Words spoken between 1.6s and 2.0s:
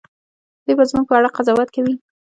کوي.